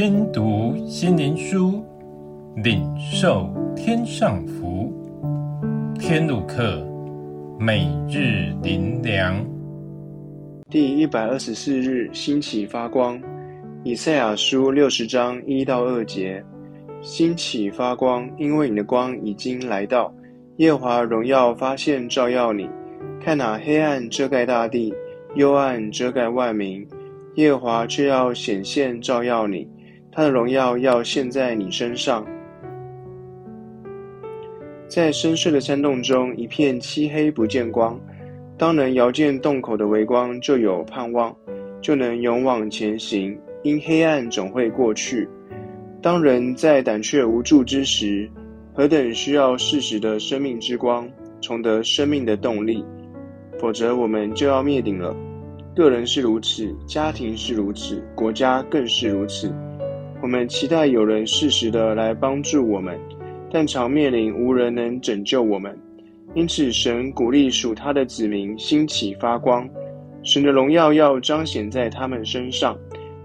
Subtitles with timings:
[0.00, 1.84] 听读心灵书，
[2.62, 4.92] 领受天上福。
[5.98, 6.86] 天路客，
[7.58, 9.44] 每日灵粮。
[10.70, 13.20] 第一百二十四日，兴起发光。
[13.82, 16.40] 以赛亚书六十章一到二节：
[17.00, 20.14] 兴起发光，因为你的光已经来到，
[20.58, 22.70] 夜华荣耀发现照耀你。
[23.20, 24.94] 看那，黑暗遮盖大地，
[25.34, 26.86] 幽暗遮盖万民，
[27.34, 29.68] 夜华却要显现照耀你，
[30.18, 32.26] 他的荣耀要现在你身上。
[34.88, 37.96] 在深邃的山洞中，一片漆黑，不见光。
[38.56, 41.32] 当能遥见洞口的微光，就有盼望，
[41.80, 43.38] 就能勇往前行。
[43.62, 45.28] 因黑暗总会过去。
[46.02, 48.28] 当人在胆怯无助之时，
[48.74, 51.08] 何等需要适时的生命之光，
[51.40, 52.84] 重得生命的动力。
[53.60, 55.14] 否则，我们就要灭顶了。
[55.76, 59.54] 个人是如此，家庭是如此，国家更是如此。
[60.20, 62.98] 我们期待有人适时的来帮助我们，
[63.50, 65.76] 但常面临无人能拯救我们。
[66.34, 69.68] 因此，神鼓励属他的子民兴起发光，
[70.22, 72.76] 神的荣耀要彰显在他们身上。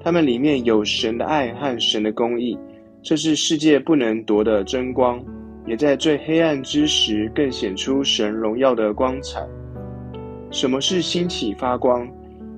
[0.03, 2.57] 他们里面有神的爱和神的公义，
[3.01, 5.23] 这是世界不能夺的真光，
[5.65, 9.41] 也在最黑暗之时更显出神荣耀的光彩。
[10.51, 12.07] 什么是兴起发光？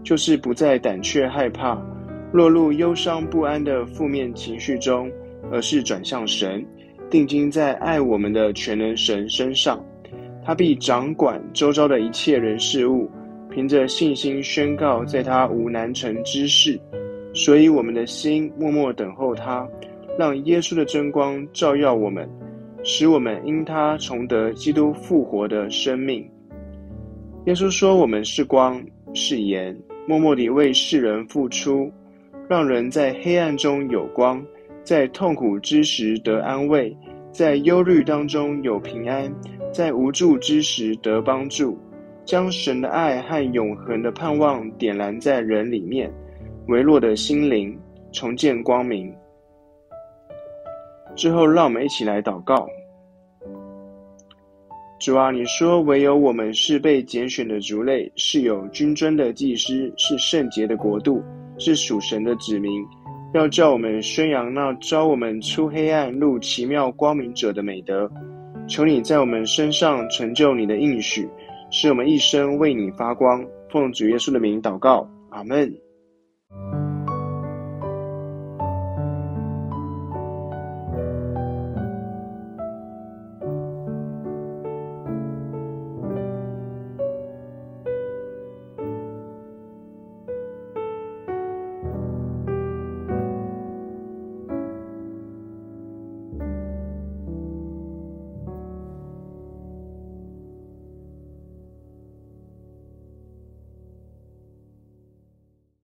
[0.03, 1.75] 就是不再胆怯害怕，
[2.35, 5.09] 落入忧伤不安的负面情绪中，
[5.49, 6.65] 而是转向神，
[7.09, 9.81] 定睛在爱我们的全能神身上。
[10.43, 13.09] 他必掌管周遭的一切人事物，
[13.49, 16.77] 凭着信心宣告，在他无难成之事。
[17.33, 19.65] 所以，我们的心默默等候他，
[20.19, 22.29] 让耶稣的真光照耀我们，
[22.83, 26.29] 使我们因他重得基督复活的生命。
[27.45, 29.73] 耶稣说：“我们是光，是盐，
[30.05, 31.89] 默默地为世人付出，
[32.47, 34.45] 让人在黑暗中有光，
[34.83, 36.95] 在痛苦之时得安慰，
[37.31, 39.33] 在忧虑当中有平安，
[39.73, 41.77] 在无助之时得帮助，
[42.23, 46.13] 将神的爱和永恒的盼望点燃在人里面，
[46.67, 47.75] 微弱的心灵
[48.11, 49.11] 重见光明。”
[51.15, 52.67] 之后，让我们一起来祷告。
[54.99, 61.21] 主啊，你说唯有我们是被拣选的族类，是有君尊的祭司，是圣洁的国度，
[61.57, 62.85] 是属神的子民，
[63.33, 68.09] 要叫我们宣扬那招我们出黑暗入奇妙光明者的美德。
[68.67, 71.29] 求你在我们身上成就你的应许，
[71.69, 73.45] 使我们一生为你发光。
[73.69, 75.73] 奉主耶稣的名祷告，阿门。